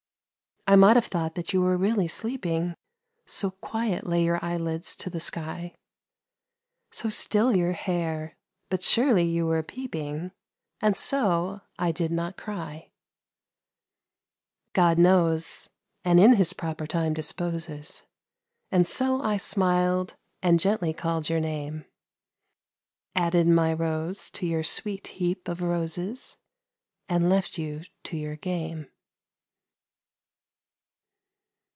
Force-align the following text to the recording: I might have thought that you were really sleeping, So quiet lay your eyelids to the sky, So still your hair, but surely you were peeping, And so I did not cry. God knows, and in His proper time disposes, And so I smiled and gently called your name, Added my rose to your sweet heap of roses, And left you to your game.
I 0.67 0.75
might 0.77 0.95
have 0.95 1.07
thought 1.07 1.35
that 1.35 1.51
you 1.51 1.59
were 1.61 1.75
really 1.75 2.07
sleeping, 2.07 2.75
So 3.25 3.49
quiet 3.49 4.05
lay 4.05 4.23
your 4.23 4.39
eyelids 4.45 4.95
to 4.97 5.09
the 5.09 5.19
sky, 5.19 5.73
So 6.91 7.09
still 7.09 7.53
your 7.53 7.71
hair, 7.73 8.37
but 8.69 8.83
surely 8.83 9.23
you 9.25 9.47
were 9.47 9.63
peeping, 9.63 10.31
And 10.79 10.95
so 10.95 11.61
I 11.79 11.91
did 11.91 12.11
not 12.11 12.37
cry. 12.37 12.91
God 14.71 14.97
knows, 14.99 15.69
and 16.05 16.19
in 16.19 16.33
His 16.33 16.53
proper 16.53 16.85
time 16.85 17.13
disposes, 17.15 18.03
And 18.71 18.87
so 18.87 19.19
I 19.21 19.37
smiled 19.37 20.15
and 20.43 20.59
gently 20.59 20.93
called 20.93 21.27
your 21.27 21.41
name, 21.41 21.85
Added 23.15 23.47
my 23.47 23.73
rose 23.73 24.29
to 24.29 24.45
your 24.45 24.63
sweet 24.63 25.07
heap 25.07 25.47
of 25.47 25.59
roses, 25.63 26.37
And 27.09 27.29
left 27.29 27.57
you 27.57 27.81
to 28.03 28.15
your 28.15 28.35
game. 28.35 28.87